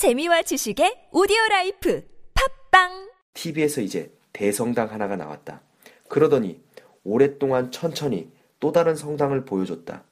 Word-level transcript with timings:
재미와 0.00 0.40
지식의 0.40 1.08
오디오 1.12 1.36
라이프 1.50 2.02
팟빵 2.70 3.10
TV에서 3.34 3.82
이제 3.82 4.10
대성당 4.32 4.90
하나가 4.90 5.14
나왔다. 5.14 5.60
그러더니 6.08 6.58
오랫동안 7.04 7.70
천천히 7.70 8.32
또 8.60 8.72
다른 8.72 8.96
성당을 8.96 9.44
보여줬다. 9.44 10.04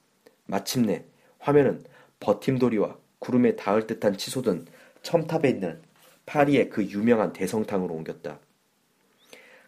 마침내 0.45 1.05
화면은 1.39 1.83
버팀도리와 2.19 2.99
구름에 3.17 3.55
닿을 3.55 3.87
듯한 3.87 4.15
치솟은 4.15 4.67
첨탑에 5.01 5.49
있는 5.49 5.81
파리의 6.27 6.69
그 6.69 6.83
유명한 6.83 7.33
대성당으로 7.33 7.91
옮겼다. 7.95 8.37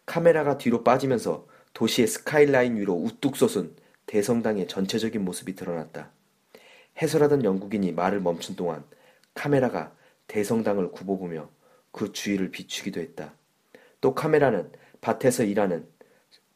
카메라가 0.06 0.60
뒤로 0.60 0.84
빠지면서 0.84 1.48
도시의 1.74 2.08
스카이라인 2.08 2.76
위로 2.76 2.94
우뚝 2.94 3.36
솟은 3.36 3.76
대성당의 4.06 4.68
전체적인 4.68 5.26
모습이 5.26 5.56
드러났다. 5.56 6.12
해설하던 7.02 7.44
영국인이 7.44 7.92
말을 7.94 8.20
멈춘 8.20 8.56
동안 8.56 8.84
카메라가 9.34 10.00
대성당을 10.32 10.92
굽어보며 10.92 11.50
그 11.92 12.14
주위를 12.14 12.52
비추기도 12.52 13.02
했다. 13.02 13.34
또 14.00 14.16
카메라는 14.16 14.72
밭에서 15.02 15.44
일하는 15.44 15.86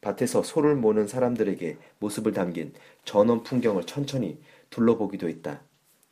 밭에서 0.00 0.42
소를 0.42 0.74
모는 0.76 1.06
사람들에게 1.06 1.76
모습을 1.98 2.32
담긴 2.32 2.72
전원 3.04 3.42
풍경을 3.42 3.84
천천히 3.84 4.40
둘러보기도 4.70 5.28
했다. 5.28 5.60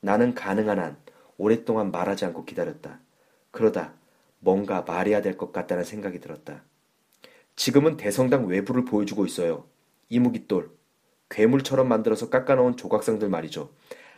나는 0.01 0.35
가능한 0.35 0.79
한 0.79 0.99
오랫동안 1.39 1.91
말하지 1.91 2.27
않고 2.27 2.45
기다렸다. 2.45 3.01
그러다 3.51 3.95
뭔가 4.41 4.83
말해야 4.83 5.23
될 5.23 5.39
것 5.39 5.51
같다는 5.51 5.85
생각이 5.85 6.21
들었다. 6.21 6.65
지금은 7.57 7.97
대성당 7.97 8.47
외부를 8.47 8.85
보여주고 8.85 9.25
있어요. 9.25 9.65
이무깃돌. 10.11 10.71
괴물처럼 11.31 11.89
만들어서 11.89 12.29
깎아놓은 12.29 12.77
조각상들 12.77 13.31
말이죠. 13.31 13.73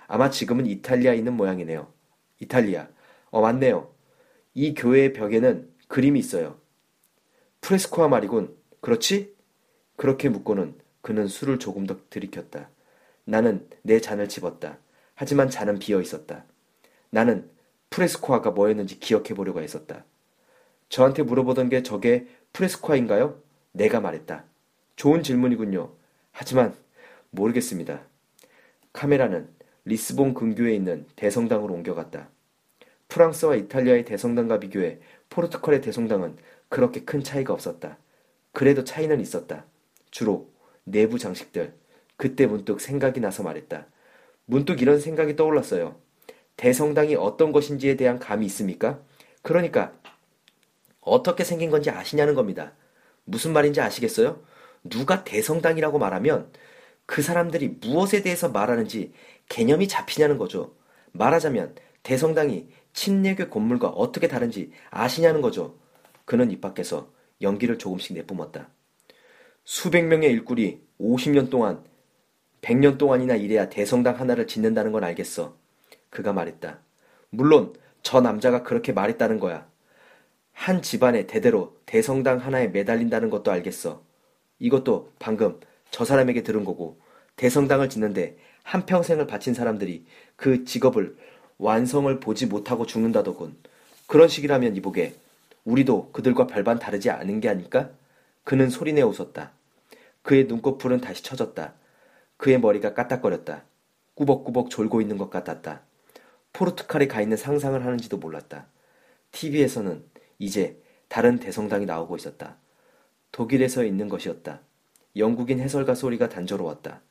아마 0.09 0.31
지금은 0.31 0.67
이탈리아에 0.67 1.17
있는 1.17 1.35
모양이네요. 1.35 1.93
이탈리아. 2.41 2.89
어, 3.37 3.43
맞네요. 3.43 3.93
이 4.55 4.73
교회의 4.73 5.13
벽에는 5.13 5.71
그림이 5.89 6.19
있어요. 6.19 6.59
프레스코와 7.61 8.09
말이군. 8.09 8.57
그렇지? 8.81 9.37
그렇게 9.97 10.31
묻고는 10.31 10.75
그는 11.03 11.29
술을 11.29 11.59
조금 11.59 11.87
더 11.87 11.99
들이켰다. 12.09 12.71
나는 13.25 13.69
내 13.83 14.01
잔을 14.01 14.31
집었다. 14.31 14.79
하지만 15.15 15.51
잔은 15.51 15.79
비어 15.79 16.01
있었다. 16.01 16.47
나는 17.11 17.51
프레스코아가 17.91 18.53
뭐였는지 18.53 19.01
기억해 19.01 19.35
보려고 19.35 19.61
했었다. 19.61 20.07
저한테 20.89 21.23
물어보던 21.23 21.69
게 21.69 21.83
저게 21.83 22.27
프레스코아인가요? 22.55 23.39
내가 23.73 24.01
말했다. 24.01 24.47
좋은 24.97 25.23
질문이군요. 25.23 25.93
하지만 26.33 26.75
모르겠습니다. 27.29 28.01
카메라는 28.95 29.51
리스본 29.85 30.33
근교에 30.33 30.75
있는 30.75 31.05
대성당으로 31.17 31.75
옮겨갔다. 31.75 32.31
프랑스와 33.17 33.55
이탈리아의 33.57 34.05
대성당과 34.05 34.61
비교해 34.61 34.99
포르투갈의 35.31 35.81
대성당은 35.81 36.37
그렇게 36.69 37.01
큰 37.01 37.25
차이가 37.25 37.55
없었다. 37.55 37.97
그래도 38.53 38.85
차이는 38.85 39.23
있었다. 39.23 39.65
주로 40.11 40.51
내부 40.85 41.19
장식들. 41.19 41.73
그때 42.19 42.47
문득 42.47 42.79
생각이 42.79 43.21
나서 43.21 43.43
말했다. 43.43 43.87
문득 44.45 44.83
이런 44.83 45.01
생각이 45.01 45.35
떠올랐어요. 45.35 45.97
대성당이 46.59 47.15
어떤 47.15 47.53
것인지에 47.53 47.97
대한 47.97 48.19
감이 48.19 48.45
있습니까? 48.47 49.01
그러니까 49.41 49.95
어떻게 51.01 51.43
생긴 51.43 51.71
건지 51.71 51.89
아시냐는 51.89 52.35
겁니다. 52.35 52.73
무슨 53.25 53.55
말인지 53.55 53.81
아시겠어요? 53.81 54.43
누가 54.85 55.25
대성당이라고 55.25 55.99
말하면 55.99 56.53
그 57.07 57.23
사람들이 57.23 57.79
무엇에 57.81 58.21
대해서 58.21 58.51
말하는지 58.51 59.15
개념이 59.49 59.89
잡히냐는 59.89 60.37
거죠. 60.37 60.75
말하자면 61.13 61.77
대성당이 62.03 62.69
친례교 62.97 63.51
건물과 63.51 63.89
어떻게 63.89 64.27
다른지 64.27 64.73
아시냐는 64.91 65.43
거죠. 65.43 65.79
그는 66.25 66.51
입 66.51 66.63
밖에서 66.63 67.13
연기를 67.43 67.79
조금씩 67.79 68.17
내뿜었다. 68.17 68.71
수백 69.65 70.07
명의 70.07 70.31
일꾼이 70.31 70.81
50년 70.99 71.51
동안, 71.51 71.85
100년 72.63 72.97
동안이나 72.97 73.37
일해야 73.37 73.69
대성당 73.69 74.19
하나를 74.19 74.47
짓는다는 74.47 74.93
건 74.93 75.05
알겠어. 75.05 75.57
그가 76.09 76.33
말했다. 76.33 76.81
물론 77.29 77.75
저 78.03 78.23
남자가 78.23 78.63
그렇게 78.63 78.93
말했다는 78.93 79.41
거야. 79.41 79.69
한 80.53 80.81
집안에 80.81 81.27
대대로 81.27 81.77
대성당 81.85 82.39
하나에 82.39 82.69
매달린다는 82.69 83.29
것도 83.29 83.51
알겠어. 83.53 84.03
이것도 84.59 85.13
방금 85.19 85.61
저 85.91 86.07
사람에게 86.07 86.43
들은 86.43 86.65
거고 86.65 86.99
대성당을 87.37 87.91
짓는데 87.91 88.39
한평생을 88.63 89.27
바친 89.27 89.53
사람들이 89.53 90.07
그 90.35 90.65
직업을 90.65 91.17
완성을 91.59 92.21
보지 92.21 92.47
못하고 92.47 92.87
죽는다더군. 92.87 93.57
그런 94.07 94.29
식이라면 94.29 94.77
이보게 94.77 95.15
우리도 95.65 96.11
그들과 96.13 96.47
별반 96.47 96.79
다르지 96.79 97.11
않은 97.11 97.41
게 97.41 97.49
아닐까? 97.49 97.91
그는 98.45 98.71
소리내어 98.71 99.09
웃었다. 99.09 99.53
그의 100.23 100.45
눈꺼풀은 100.45 101.01
다시 101.01 101.23
쳐졌다. 101.23 101.75
그의 102.37 102.61
머리가 102.61 102.95
까딱거렸다. 102.95 103.65
꾸벅꾸벅 104.15 104.71
졸고 104.71 105.01
있는 105.01 105.19
것 105.19 105.31
같았다. 105.31 105.83
포르투갈에 106.53 107.07
가 107.07 107.21
있는 107.21 107.37
상상을 107.37 107.85
하는지도 107.85 108.17
몰랐다. 108.17 108.67
TV에서는 109.33 110.05
이제 110.39 110.81
다른 111.09 111.39
대성당이 111.39 111.87
나오고 111.87 112.17
있었다. 112.17 112.57
독일에서 113.33 113.85
있는 113.85 114.09
것이었다. 114.09 114.61
영국인 115.17 115.61
해설가 115.61 115.95
소리가 115.95 116.29
단조로웠다. 116.29 117.03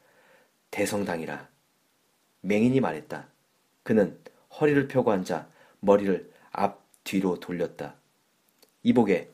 대성당이라. 0.72 1.47
맹인이 2.41 2.79
말했다. 2.79 3.28
그는 3.84 4.17
허리를 4.59 4.88
펴고 4.88 5.11
앉아 5.11 5.49
머리를 5.79 6.31
앞 6.51 6.83
뒤로 7.03 7.39
돌렸다. 7.39 7.95
이보게. 8.83 9.31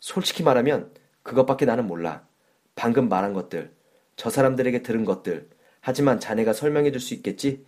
솔직히 0.00 0.42
말하면 0.42 0.92
그것밖에 1.22 1.66
나는 1.66 1.86
몰라. 1.86 2.26
방금 2.74 3.08
말한 3.08 3.32
것들, 3.32 3.74
저 4.16 4.30
사람들에게 4.30 4.82
들은 4.82 5.04
것들. 5.04 5.48
하지만 5.80 6.20
자네가 6.20 6.52
설명해 6.52 6.90
줄 6.92 7.00
수 7.00 7.14
있겠지? 7.14 7.64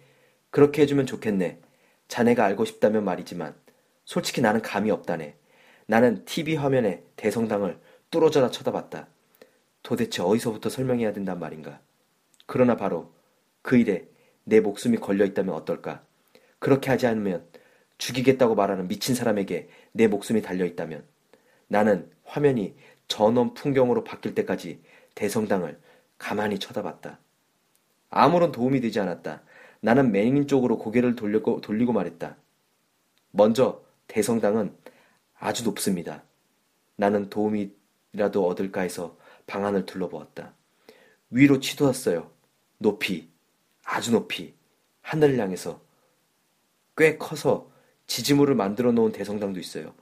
그렇게 0.50 0.82
해주면 0.82 1.06
좋겠네. 1.06 1.60
자네가 2.08 2.44
알고 2.44 2.64
싶다면 2.64 3.04
말이지만 3.04 3.54
솔직히 4.04 4.40
나는 4.40 4.62
감이 4.62 4.90
없다네. 4.90 5.36
나는 5.86 6.24
TV 6.24 6.56
화면에 6.56 7.04
대성당을 7.16 7.78
뚫어져라 8.10 8.50
쳐다봤다. 8.50 9.08
도대체 9.82 10.22
어디서부터 10.22 10.68
설명해야 10.68 11.12
된단 11.12 11.38
말인가? 11.38 11.80
그러나 12.46 12.76
바로 12.76 13.12
그 13.62 13.76
일에 13.76 14.08
내 14.44 14.60
목숨이 14.60 14.96
걸려 14.98 15.24
있다면 15.24 15.54
어떨까? 15.54 16.04
그렇게 16.60 16.90
하지 16.90 17.08
않으면 17.08 17.44
죽이겠다고 17.98 18.54
말하는 18.54 18.86
미친 18.86 19.16
사람에게 19.16 19.68
내 19.92 20.06
목숨이 20.06 20.40
달려 20.40 20.64
있다면 20.64 21.04
나는 21.66 22.08
화면이 22.24 22.76
전원 23.08 23.54
풍경으로 23.54 24.04
바뀔 24.04 24.36
때까지 24.36 24.80
대성당을 25.16 25.80
가만히 26.16 26.58
쳐다봤다. 26.60 27.18
아무런 28.08 28.52
도움이 28.52 28.80
되지 28.80 29.00
않았다. 29.00 29.42
나는 29.80 30.12
맹인 30.12 30.46
쪽으로 30.46 30.78
고개를 30.78 31.16
돌리고, 31.16 31.60
돌리고 31.60 31.92
말했다. 31.92 32.36
먼저 33.32 33.82
대성당은 34.06 34.74
아주 35.38 35.64
높습니다. 35.64 36.22
나는 36.96 37.30
도움이라도 37.30 38.46
얻을까 38.46 38.82
해서 38.82 39.16
방안을 39.46 39.86
둘러보았다. 39.86 40.54
위로 41.30 41.60
치솟았어요. 41.60 42.30
높이, 42.78 43.28
아주 43.84 44.12
높이, 44.12 44.54
하늘을 45.02 45.38
향해서 45.38 45.80
꽤 47.00 47.16
커서 47.16 47.70
지지물을 48.08 48.54
만들어 48.54 48.92
놓은 48.92 49.12
대성당도 49.12 49.58
있어요. 49.58 49.94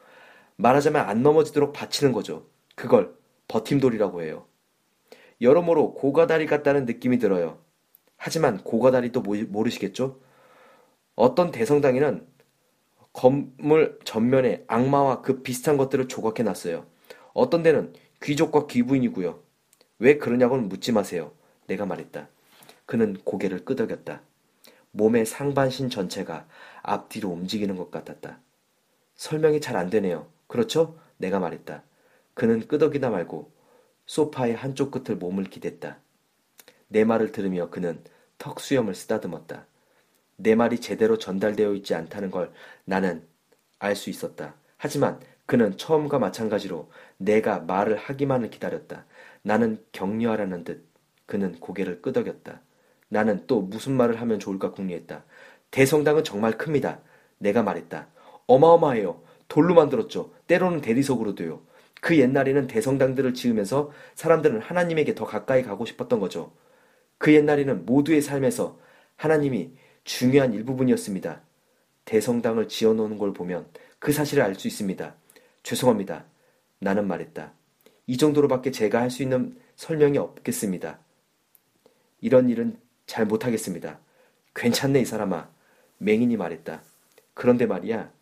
말하자면 0.57 1.09
안 1.09 1.23
넘어지도록 1.23 1.73
받치는 1.73 2.11
거죠. 2.11 2.49
그걸 2.75 3.17
버팀돌이라고 3.47 4.23
해요. 4.23 4.47
여러모로 5.41 5.95
고가다리 5.95 6.47
같다는 6.47 6.87
느낌이 6.87 7.21
들어요. 7.21 7.61
하지만 8.17 8.59
고가다리도 8.65 9.21
모르시겠죠? 9.21 10.21
어떤 11.15 11.53
대성당에는 11.53 12.27
건물 13.13 14.01
전면에 14.03 14.65
악마와 14.67 15.23
그 15.23 15.45
비슷한 15.45 15.77
것들을 15.77 16.09
조각해 16.09 16.43
놨어요. 16.43 16.85
어떤 17.33 17.63
데는 17.63 17.93
귀족과 18.25 18.67
귀부인이고요. 18.67 19.41
왜 20.01 20.19
그러냐고는 20.19 20.69
묻지 20.69 20.91
마세요. 20.91 21.31
내가 21.69 21.87
말했다. 21.87 22.29
그는 22.87 23.17
고개를 23.23 23.65
끄덕였다. 23.65 24.23
몸의 24.99 25.27
상반신 25.27 25.91
전체가 25.91 26.47
앞뒤로 26.83 27.29
움직이는 27.31 27.77
것 27.77 27.91
같았다. 27.93 28.41
설명이 29.15 29.61
잘 29.61 29.77
안 29.77 29.91
되네요. 29.91 30.27
그렇죠? 30.49 30.99
내가 31.19 31.39
말했다. 31.39 31.83
그는 32.35 32.67
끄덕이다 32.67 33.11
말고 33.11 33.51
소파의 34.07 34.55
한쪽 34.57 34.91
끝을 34.91 35.17
몸을 35.17 35.45
기댔다. 35.45 35.99
내 36.89 37.05
말을 37.05 37.31
들으며 37.33 37.71
그는 37.71 38.03
턱수염을 38.39 38.95
쓰다듬었다. 38.97 39.67
내 40.37 40.55
말이 40.57 40.81
제대로 40.81 41.19
전달되어 41.19 41.75
있지 41.75 41.95
않다는 41.95 42.31
걸 42.31 42.53
나는 42.85 43.25
알 43.79 43.95
수 43.95 44.11
있었다. 44.11 44.55
하지만 44.77 45.21
그는 45.47 45.77
처음과 45.77 46.19
마찬가지로 46.19 46.91
내가 47.19 47.61
말을 47.61 47.97
하기만을 47.97 48.51
기다렸다. 48.51 49.07
나는 49.43 49.85
격려하라는 49.93 50.65
듯 50.65 50.85
그는 51.27 51.59
고개를 51.61 52.03
끄덕였다. 52.03 52.61
나는 53.09 53.47
또 53.47 53.61
무슨 53.63 53.93
말을 53.95 54.21
하면 54.21 54.39
좋을까 54.39 54.73
궁리했다. 54.73 55.25
대성당은 55.71 56.25
정말 56.25 56.57
큽니다. 56.59 57.01
내가 57.39 57.63
말했다. 57.63 58.09
어마어마해요. 58.47 59.23
돌로 59.49 59.75
만들었죠. 59.75 60.33
때로는 60.47 60.81
대리석으로도요. 60.81 61.63
그 62.01 62.19
옛날에는 62.19 62.67
대성당들을 62.67 63.35
지으면서 63.35 63.91
사람들은 64.15 64.61
하나님에게 64.61 65.15
더 65.15 65.25
가까이 65.25 65.63
가고 65.63 65.85
싶었던 65.85 66.21
거죠. 66.21 66.53
그 67.19 67.35
옛날에는 67.35 67.87
모두의 67.87 68.23
삶에서 68.23 68.79
하나님이 69.17 69.73
중요한 70.05 70.53
일부분이었습니다. 70.53 71.43
대성당을 72.05 72.69
지어놓는 72.69 73.19
걸 73.19 73.33
보면 73.33 73.67
그 73.99 74.13
사실을 74.13 74.43
알 74.45 74.55
수 74.55 74.69
있습니다. 74.69 75.15
죄송합니다. 75.63 76.25
나는 76.79 77.07
말했다. 77.07 77.53
이 78.07 78.17
정도로밖에 78.17 78.71
제가 78.71 79.01
할 79.01 79.11
수 79.11 79.23
있는 79.23 79.59
설명이 79.77 80.19
없겠습니다. 80.19 81.01
이런 82.21 82.49
일은 82.49 82.79
잘 83.09 83.27
못하겠습니다. 83.27 83.99
괜찮네, 84.55 85.01
이 85.01 85.05
사람아. 85.05 85.49
맹인이 85.99 86.37
말했다. 86.37 86.83
그런데 87.35 87.67
말이야. 87.67 88.13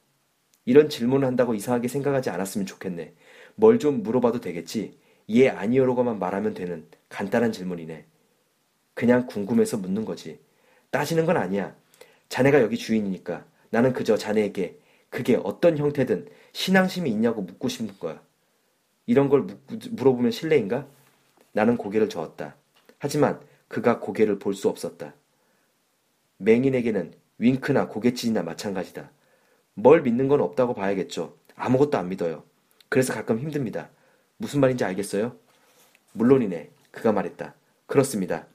이런 0.65 0.89
질문을 0.89 1.27
한다고 1.27 1.55
이상하게 1.55 1.89
생각하지 1.89 2.31
않았으면 2.31 2.67
좋겠네. 2.67 3.13
뭘 3.57 3.79
좀 3.79 4.03
물어봐도 4.03 4.41
되겠지? 4.41 4.99
예, 5.31 5.49
아니요로만 5.49 6.19
말하면 6.19 6.55
되는 6.55 6.87
간단한 7.09 7.53
질문이네. 7.53 8.07
그냥 8.95 9.27
궁금해서 9.27 9.77
묻는 9.77 10.05
거지. 10.05 10.39
따지는 10.91 11.27
건 11.27 11.37
아니야. 11.37 11.75
자네가 12.29 12.63
여기 12.63 12.77
주인이니까 12.79 13.45
나는 13.71 13.93
그저 13.93 14.17
자네에게 14.17 14.79
그게 15.11 15.37
어떤 15.43 15.79
형태든 15.79 16.29
신앙심이 16.53 17.11
있냐고 17.11 17.43
묻고 17.43 17.69
싶은 17.69 17.99
거야. 17.99 18.23
이런 19.07 19.29
걸 19.29 19.47
물어보면 19.91 20.31
실례인가? 20.31 20.87
나는 21.53 21.77
고개를 21.77 22.09
저었다. 22.09 22.57
하지만 22.99 23.41
그가 23.69 23.99
고개를 24.01 24.39
볼 24.39 24.55
수 24.55 24.69
없었다. 24.69 25.15
맹인에게는 26.39 27.15
윙크나 27.39 27.89
고갯짓이나 27.89 28.43
마찬가지다. 28.43 29.11
뭘 29.75 30.03
믿는 30.03 30.29
건 30.29 30.41
없다고 30.41 30.75
봐야겠죠. 30.75 31.37
아무것도 31.55 31.99
안 31.99 32.09
믿어요. 32.09 32.45
그래서 32.89 33.13
가끔 33.13 33.39
힘듭니다. 33.39 33.91
무슨 34.39 34.61
말인지 34.61 34.85
알겠어요? 34.85 35.37
물론이네. 36.13 36.71
그가 36.91 37.13
말했다. 37.13 37.55
그렇습니다. 37.87 38.47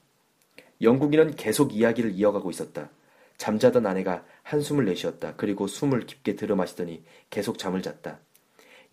영국인은 0.80 1.36
계속 1.36 1.74
이야기를 1.74 2.12
이어가고 2.12 2.50
있었다. 2.50 2.90
잠자던 3.36 3.86
아내가 3.86 4.24
한숨을 4.42 4.84
내쉬었다. 4.84 5.34
그리고 5.36 5.66
숨을 5.66 6.06
깊게 6.06 6.36
들어 6.36 6.56
마시더니 6.56 7.04
계속 7.30 7.58
잠을 7.58 7.82
잤다. 7.82 8.18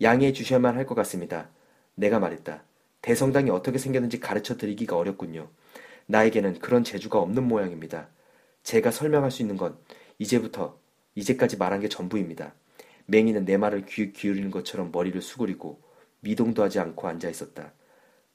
양해해 0.02 0.32
주셔야만 0.32 0.76
할 0.76 0.86
것 0.86 0.94
같습니다. 0.94 1.50
내가 1.94 2.18
말했다. 2.18 2.62
대성당이 3.02 3.50
어떻게 3.50 3.78
생겼는지 3.78 4.20
가르쳐 4.20 4.56
드리기가 4.56 4.96
어렵군요. 4.96 5.48
나에게는 6.10 6.58
그런 6.58 6.82
재주가 6.82 7.20
없는 7.20 7.44
모양입니다. 7.44 8.08
제가 8.64 8.90
설명할 8.90 9.30
수 9.30 9.42
있는 9.42 9.56
건 9.56 9.78
이제부터 10.18 10.78
이제까지 11.14 11.56
말한 11.56 11.80
게 11.80 11.88
전부입니다. 11.88 12.52
맹이는 13.06 13.44
내 13.44 13.56
말을 13.56 13.86
귀 13.86 14.12
기울이는 14.12 14.50
것처럼 14.50 14.90
머리를 14.92 15.20
수그리고 15.22 15.80
미동도 16.20 16.62
하지 16.62 16.80
않고 16.80 17.06
앉아 17.06 17.28
있었다. 17.30 17.72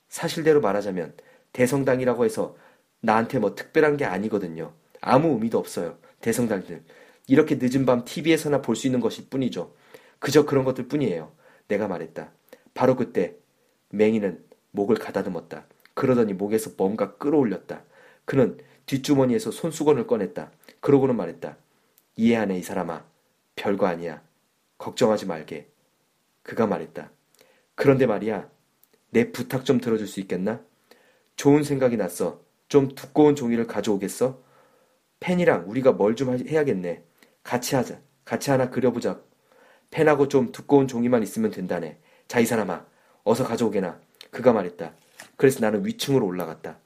사실대로 0.07 0.61
말하자면 0.61 1.15
대성당이라고 1.51 2.25
해서 2.25 2.55
나한테 3.01 3.39
뭐 3.39 3.55
특별한 3.55 3.97
게 3.97 4.05
아니거든요. 4.05 4.73
아무 5.01 5.33
의미도 5.33 5.59
없어요. 5.59 5.97
대성당들. 6.21 6.83
이렇게 7.27 7.57
늦은 7.59 7.85
밤 7.85 8.05
TV에서나 8.05 8.61
볼 8.61 8.75
수 8.75 8.87
있는 8.87 8.99
것일 9.01 9.29
뿐이죠. 9.29 9.75
그저 10.19 10.45
그런 10.45 10.63
것들 10.63 10.87
뿐이에요. 10.87 11.31
내가 11.67 11.87
말했다. 11.87 12.31
바로 12.73 12.95
그때 12.95 13.35
맹이는 13.89 14.43
목을 14.71 14.95
가다듬었다. 14.95 15.67
그러더니 15.95 16.33
목에서 16.33 16.71
뭔가 16.77 17.17
끌어올렸다. 17.17 17.83
그는 18.25 18.59
뒷주머니에서 18.85 19.51
손수건을 19.51 20.05
꺼냈다. 20.07 20.51
그러고는 20.81 21.15
말했다. 21.17 21.57
이해하네 22.17 22.59
이 22.59 22.61
사람아. 22.63 23.05
별거 23.55 23.87
아니야. 23.87 24.21
걱정하지 24.77 25.25
말게. 25.25 25.69
그가 26.43 26.67
말했다. 26.67 27.11
그런데 27.75 28.05
말이야. 28.05 28.49
내 29.09 29.31
부탁 29.31 29.65
좀 29.65 29.79
들어줄 29.79 30.07
수 30.07 30.19
있겠나? 30.19 30.61
좋은 31.35 31.63
생각이 31.63 31.97
났어. 31.97 32.41
좀 32.69 32.89
두꺼운 32.89 33.35
종이를 33.35 33.67
가져오겠어? 33.67 34.41
펜이랑 35.19 35.69
우리가 35.69 35.93
뭘 35.93 36.15
좀 36.15 36.37
해야겠네. 36.37 37.03
같이 37.43 37.75
하자. 37.75 37.99
같이 38.25 38.51
하나 38.51 38.69
그려보자. 38.69 39.21
펜하고 39.91 40.27
좀 40.27 40.51
두꺼운 40.51 40.87
종이만 40.87 41.23
있으면 41.23 41.51
된다네. 41.51 41.99
자, 42.27 42.39
이 42.39 42.45
사람아. 42.45 42.85
어서 43.23 43.43
가져오게나. 43.45 43.99
그가 44.31 44.53
말했다. 44.53 44.93
그래서 45.35 45.59
나는 45.61 45.85
위층으로 45.85 46.25
올라갔다. 46.25 46.77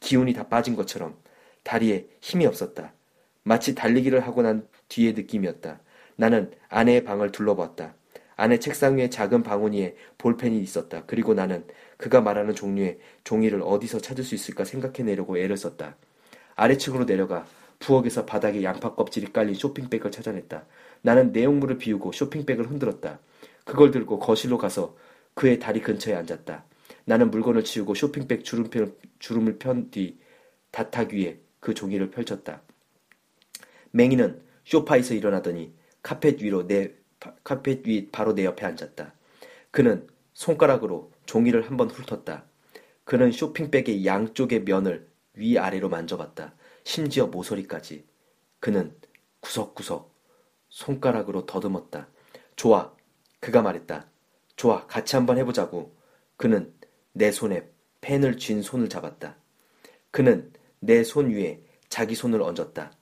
기운이 0.00 0.32
다 0.32 0.48
빠진 0.48 0.76
것처럼 0.76 1.16
다리에 1.62 2.08
힘이 2.20 2.46
없었다. 2.46 2.92
마치 3.42 3.74
달리기를 3.74 4.20
하고 4.20 4.42
난 4.42 4.66
뒤의 4.88 5.14
느낌이었다. 5.14 5.80
나는 6.16 6.52
아내의 6.68 7.04
방을 7.04 7.32
둘러봤다. 7.32 7.94
아내 8.36 8.58
책상 8.58 8.96
위에 8.96 9.10
작은 9.10 9.42
방울이에 9.42 9.96
볼펜이 10.16 10.60
있었다. 10.60 11.02
그리고 11.06 11.34
나는 11.34 11.64
그가 11.96 12.20
말하는 12.20 12.54
종류의 12.54 12.98
종이를 13.24 13.62
어디서 13.62 14.00
찾을 14.00 14.22
수 14.22 14.34
있을까 14.34 14.64
생각해내려고 14.64 15.38
애를 15.38 15.56
썼다. 15.56 15.96
아래층으로 16.54 17.06
내려가 17.06 17.46
부엌에서 17.80 18.26
바닥에 18.26 18.62
양파 18.62 18.94
껍질이 18.94 19.32
깔린 19.32 19.54
쇼핑백을 19.54 20.10
찾아냈다. 20.10 20.64
나는 21.02 21.32
내용물을 21.32 21.78
비우고 21.78 22.12
쇼핑백을 22.12 22.70
흔들었다. 22.70 23.18
그걸 23.64 23.90
들고 23.90 24.18
거실로 24.18 24.58
가서 24.58 24.96
그의 25.34 25.58
다리 25.58 25.80
근처에 25.80 26.14
앉았다. 26.14 26.64
나는 27.08 27.30
물건을 27.30 27.64
치우고 27.64 27.94
쇼핑백 27.94 28.44
주름편, 28.44 28.94
주름을 29.18 29.58
편 29.58 29.90
뒤 29.90 30.18
다탁 30.70 31.14
위에 31.14 31.40
그 31.58 31.72
종이를 31.72 32.10
펼쳤다. 32.10 32.60
맹이는 33.92 34.42
쇼파에서 34.66 35.14
일어나더니 35.14 35.72
카펫 36.02 36.42
위로 36.42 36.66
내 36.66 36.92
카펫 37.44 37.86
위 37.86 38.10
바로 38.10 38.34
내 38.34 38.44
옆에 38.44 38.66
앉았다. 38.66 39.14
그는 39.70 40.06
손가락으로 40.34 41.10
종이를 41.24 41.66
한 41.70 41.78
번 41.78 41.88
훑었다. 41.88 42.44
그는 43.04 43.32
쇼핑백의 43.32 44.04
양쪽의 44.04 44.64
면을 44.64 45.08
위아래로 45.32 45.88
만져봤다. 45.88 46.54
심지어 46.84 47.26
모서리까지. 47.26 48.04
그는 48.60 48.94
구석구석 49.40 50.14
손가락으로 50.68 51.46
더듬었다. 51.46 52.08
좋아. 52.54 52.94
그가 53.40 53.62
말했다. 53.62 54.10
좋아. 54.56 54.86
같이 54.86 55.16
한번 55.16 55.38
해보자고. 55.38 55.96
그는 56.36 56.74
내 57.18 57.32
손에 57.32 57.68
펜을 58.00 58.38
쥔 58.38 58.62
손을 58.62 58.88
잡았다. 58.88 59.34
그는 60.12 60.52
내 60.78 61.02
손 61.02 61.30
위에 61.30 61.60
자기 61.88 62.14
손을 62.14 62.40
얹었다. 62.40 62.92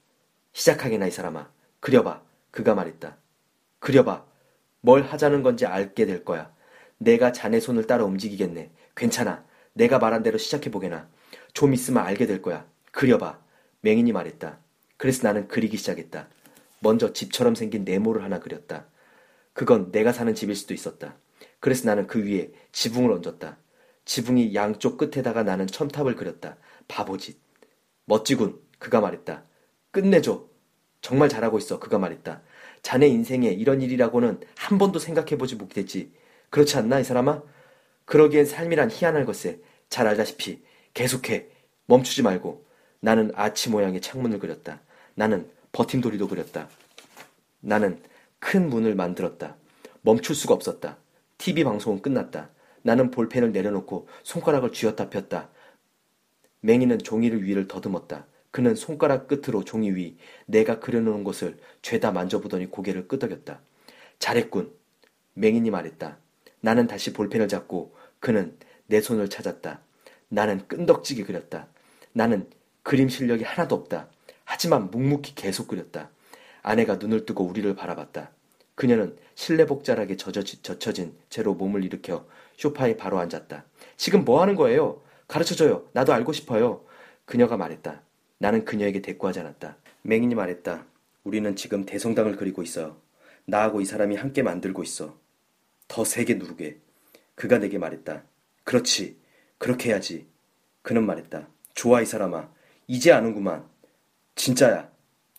시작하게나 0.55 1.07
이 1.07 1.11
사람아. 1.11 1.51
그려봐. 1.81 2.23
그가 2.51 2.75
말했다. 2.75 3.19
그려봐. 3.79 4.25
뭘 4.81 5.03
하자는 5.03 5.43
건지 5.43 5.67
알게 5.67 6.07
될 6.07 6.25
거야. 6.25 6.51
내가 6.97 7.31
자네 7.33 7.61
손을 7.61 7.87
따라 7.87 8.05
움직이겠네. 8.07 8.71
괜찮아. 8.97 9.45
내가 9.75 9.99
말한 9.99 10.23
대로 10.23 10.39
시작해보게나. 10.39 11.11
좀 11.53 11.75
있으면 11.75 12.03
알게 12.03 12.25
될 12.27 12.41
거야. 12.41 12.67
그려봐. 12.93 13.39
맹인이 13.83 14.13
말했다. 14.13 14.59
그래서 14.97 15.29
나는 15.29 15.47
그리기 15.47 15.77
시작했다. 15.77 16.29
먼저 16.81 17.13
집처럼 17.13 17.55
생긴 17.55 17.85
네모를 17.85 18.23
하나 18.23 18.41
그렸다. 18.41 18.87
그건 19.53 19.93
내가 19.93 20.13
사는 20.13 20.35
집일 20.35 20.57
수도 20.57 20.73
있었다. 20.73 21.17
그래서 21.61 21.87
나는 21.87 22.07
그 22.07 22.25
위에 22.25 22.51
지붕을 22.73 23.13
얹었다. 23.13 23.59
지붕이 24.07 24.55
양쪽 24.55 24.97
끝에다가 24.97 25.43
나는 25.43 25.67
첨탑을 25.67 26.17
그렸다. 26.17 26.57
바보짓. 26.89 27.39
멋지군. 28.07 28.59
그가 28.79 29.01
말했다. 29.01 29.45
끝내줘. 29.91 30.47
정말 31.03 31.29
잘하고 31.29 31.59
있어. 31.59 31.79
그가 31.79 31.99
말했다. 31.99 32.41
자네 32.83 33.09
인생에 33.09 33.49
이런 33.51 33.83
일이라고는 33.83 34.41
한 34.57 34.79
번도 34.79 34.99
생각해보지 34.99 35.57
못했지. 35.57 36.13
그렇지 36.51 36.77
않나, 36.79 37.01
이 37.01 37.05
사람아? 37.05 37.43
그러기엔 38.05 38.47
삶이란 38.47 38.91
희한할 38.91 39.27
것에 39.27 39.61
잘 39.89 40.07
알다시피 40.07 40.63
계속해. 40.95 41.49
멈추지 41.87 42.23
말고. 42.23 42.65
나는 43.01 43.33
아치 43.35 43.71
모양의 43.71 44.01
창문을 44.01 44.39
그렸다. 44.39 44.81
나는 45.15 45.51
버팀돌이도 45.73 46.29
그렸다. 46.29 46.69
나는 47.61 48.01
큰 48.39 48.71
문을 48.71 48.95
만들었다. 48.95 49.57
멈출 50.03 50.37
수가 50.37 50.55
없었다. 50.55 50.97
TV 51.39 51.65
방송은 51.65 52.01
끝났다. 52.03 52.51
나는 52.87 53.11
볼펜을 53.11 53.51
내려놓고 53.51 54.07
손가락을 54.23 54.71
쥐었다 54.71 55.11
폈다. 55.11 55.51
맹이는 56.61 57.01
종이를 57.01 57.43
위를 57.43 57.67
더듬었다. 57.67 58.29
그는 58.53 58.77
손가락 58.77 59.27
끝으로 59.27 59.65
종이 59.65 59.91
위 59.91 60.17
내가 60.47 60.79
그려놓은 60.79 61.25
곳을 61.25 61.59
죄다 61.83 62.13
만져보더니 62.13 62.71
고개를 62.71 63.09
끄덕였다. 63.09 63.61
잘했군. 64.21 64.73
맹인이 65.35 65.69
말했다. 65.69 66.19
나는 66.61 66.87
다시 66.87 67.13
볼펜을 67.13 67.49
잡고 67.49 67.97
그는 68.21 68.57
내 68.87 69.01
손을 69.01 69.29
찾았다. 69.29 69.81
나는 70.29 70.69
끈덕지게 70.69 71.25
그렸다. 71.25 71.67
나는 72.13 72.49
그림 72.85 73.09
실력이 73.09 73.43
하나도 73.43 73.75
없다. 73.75 74.11
하지만 74.45 74.93
묵묵히 74.93 75.35
계속 75.35 75.67
그렸다. 75.67 76.11
아내가 76.63 76.95
눈을 76.95 77.27
뜨고 77.27 77.45
우리를 77.45 77.75
바라봤다. 77.75 78.31
그녀는 78.77 79.17
실내복 79.35 79.83
자락에 79.83 80.17
젖혀진 80.17 81.17
채로 81.31 81.55
몸을 81.55 81.83
일으켜 81.83 82.29
쇼파에 82.57 82.97
바로 82.97 83.19
앉았다. 83.19 83.65
지금 83.97 84.25
뭐 84.25 84.41
하는 84.43 84.55
거예요? 84.55 85.03
가르쳐줘요. 85.29 85.89
나도 85.93 86.13
알고 86.13 86.33
싶어요. 86.33 86.85
그녀가 87.25 87.57
말했다. 87.57 88.03
나는 88.39 88.65
그녀에게 88.65 89.03
대꾸하지 89.03 89.41
않았다. 89.41 89.77
맹인이 90.03 90.35
말했다. 90.35 90.87
우리는 91.25 91.57
지금 91.57 91.85
대성당을 91.85 92.37
그리고 92.37 92.63
있어요. 92.63 92.97
나하고 93.47 93.81
이 93.81 93.85
사람이 93.85 94.17
함께 94.17 94.43
만들고 94.43 94.83
있어. 94.83 95.19
더 95.89 96.05
세게 96.05 96.35
누르게. 96.35 96.79
그가 97.35 97.59
내게 97.59 97.79
말했다. 97.79 98.23
그렇지. 98.65 99.19
그렇게 99.59 99.91
해야지. 99.91 100.27
그는 100.83 101.05
말했다. 101.05 101.49
좋아, 101.75 102.01
이 102.01 102.07
사람아. 102.07 102.49
이제 102.87 103.13
아는구만. 103.13 103.69
진짜야. 104.37 104.91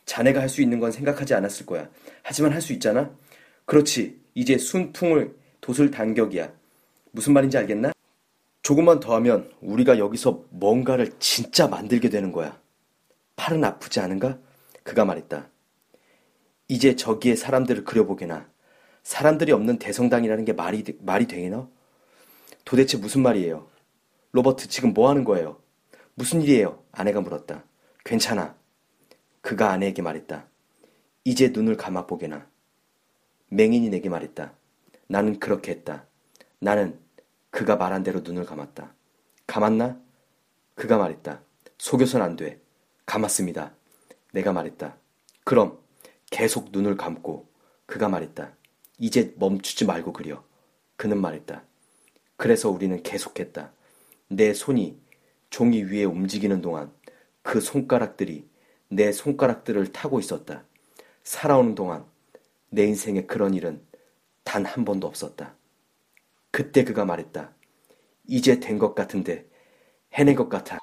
자네가 0.06 0.42
할 0.42 0.50
수 0.50 0.62
있는 0.62 0.80
건 0.80 0.92
생각하지 0.92 1.34
않았을 1.34 1.66
거야. 1.66 1.90
하지만 2.24 2.54
할 2.54 2.62
수 2.62 2.74
있잖아? 2.74 3.16
그렇지. 3.66 4.22
이제 4.36 4.58
순풍을 4.58 5.36
돛을 5.62 5.92
단격이야. 5.92 6.54
무슨 7.18 7.34
말인지 7.34 7.58
알겠나? 7.58 7.94
조금만 8.62 9.00
더 9.00 9.16
하면 9.16 9.52
우리가 9.60 9.98
여기서 9.98 10.46
뭔가를 10.52 11.14
진짜 11.18 11.68
만들게 11.68 12.10
되는 12.10 12.32
거야. 12.32 12.62
팔은 13.36 13.64
아프지 13.64 14.00
않은가? 14.00 14.38
그가 14.84 15.04
말했다. 15.04 15.50
이제 16.68 16.96
저기에 16.96 17.36
사람들을 17.36 17.86
그려보게나. 17.86 18.48
사람들이 19.02 19.52
없는 19.52 19.80
대성당이라는 19.80 20.46
게 20.46 20.54
말이, 20.54 20.84
말이 21.00 21.26
되나? 21.26 21.68
도대체 22.66 23.00
무슨 23.00 23.24
말이에요? 23.24 23.68
로버트, 24.34 24.68
지금 24.68 24.94
뭐 24.94 25.10
하는 25.10 25.24
거예요? 25.24 25.60
무슨 26.14 26.44
일이에요? 26.44 26.84
아내가 26.92 27.20
물었다. 27.22 27.64
괜찮아. 28.06 28.56
그가 29.42 29.72
아내에게 29.72 30.04
말했다. 30.04 30.46
이제 31.24 31.48
눈을 31.48 31.78
감아보게나. 31.78 32.48
맹인이 33.50 33.90
내게 33.90 34.08
말했다. 34.08 34.54
나는 35.08 35.40
그렇게 35.40 35.72
했다. 35.72 36.06
나는 36.60 37.07
그가 37.58 37.76
말한 37.76 38.04
대로 38.04 38.20
눈을 38.20 38.46
감았다. 38.46 38.94
감았나? 39.48 40.00
그가 40.76 41.00
말했다. 41.00 41.42
속여선 41.80 42.22
안 42.22 42.36
돼. 42.36 42.62
감았습니다. 43.08 43.74
내가 44.32 44.54
말했다. 44.54 44.96
그럼 45.44 45.80
계속 46.30 46.70
눈을 46.72 46.98
감고 46.98 47.50
그가 47.88 48.10
말했다. 48.10 48.52
이제 49.00 49.34
멈추지 49.40 49.86
말고 49.86 50.14
그려. 50.14 50.44
그는 50.98 51.20
말했다. 51.20 51.64
그래서 52.36 52.70
우리는 52.70 53.02
계속했다. 53.02 53.72
내 54.28 54.54
손이 54.54 55.02
종이 55.50 55.82
위에 55.82 56.04
움직이는 56.04 56.62
동안 56.62 56.94
그 57.42 57.60
손가락들이 57.60 58.48
내 58.90 59.12
손가락들을 59.12 59.94
타고 59.94 60.20
있었다. 60.20 60.64
살아오는 61.24 61.74
동안 61.74 62.06
내 62.70 62.86
인생에 62.86 63.26
그런 63.26 63.56
일은 63.56 63.82
단 64.44 64.64
한 64.64 64.86
번도 64.86 65.08
없었다. 65.08 65.56
그때 66.58 66.84
그가 66.84 67.06
말했다. 67.06 67.54
이제 68.26 68.60
된 68.60 68.80
것 68.80 68.96
같은데 68.96 69.46
해낸 70.14 70.36
것 70.36 70.50
같아. 70.50 70.80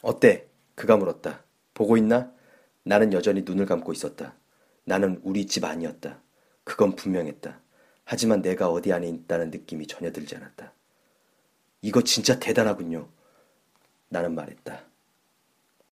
어때? 0.00 0.48
그가 0.74 0.96
물었다. 0.96 1.44
보고 1.74 1.98
있나? 1.98 2.32
나는 2.82 3.12
여전히 3.12 3.42
눈을 3.42 3.66
감고 3.66 3.92
있었다. 3.92 4.34
나는 4.84 5.20
우리 5.22 5.46
집 5.46 5.64
아니었다. 5.64 6.22
그건 6.64 6.96
분명했다. 6.96 7.60
하지만 8.04 8.40
내가 8.40 8.70
어디 8.70 8.90
안에 8.90 9.06
있다는 9.06 9.50
느낌이 9.50 9.86
전혀 9.86 10.12
들지 10.12 10.34
않았다. 10.34 10.72
이거 11.82 12.00
진짜 12.00 12.38
대단하군요. 12.38 13.06
나는 14.08 14.34
말했다. 14.34 14.82